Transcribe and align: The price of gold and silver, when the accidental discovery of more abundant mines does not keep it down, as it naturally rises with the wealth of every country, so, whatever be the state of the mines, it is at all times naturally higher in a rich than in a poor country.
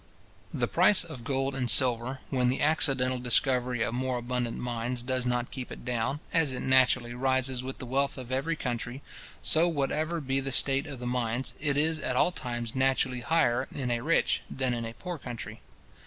The 0.51 0.67
price 0.67 1.03
of 1.03 1.23
gold 1.23 1.53
and 1.53 1.69
silver, 1.69 2.21
when 2.31 2.49
the 2.49 2.59
accidental 2.59 3.19
discovery 3.19 3.83
of 3.83 3.93
more 3.93 4.17
abundant 4.17 4.57
mines 4.57 5.03
does 5.03 5.27
not 5.27 5.51
keep 5.51 5.71
it 5.71 5.85
down, 5.85 6.21
as 6.33 6.53
it 6.53 6.61
naturally 6.61 7.13
rises 7.13 7.61
with 7.61 7.77
the 7.77 7.85
wealth 7.85 8.17
of 8.17 8.31
every 8.31 8.55
country, 8.55 9.03
so, 9.43 9.67
whatever 9.67 10.19
be 10.19 10.39
the 10.39 10.51
state 10.51 10.87
of 10.87 10.97
the 10.97 11.05
mines, 11.05 11.53
it 11.59 11.77
is 11.77 11.99
at 11.99 12.15
all 12.15 12.31
times 12.31 12.73
naturally 12.73 13.19
higher 13.19 13.67
in 13.71 13.91
a 13.91 14.01
rich 14.01 14.41
than 14.49 14.73
in 14.73 14.85
a 14.85 14.95
poor 14.95 15.19
country. 15.19 15.61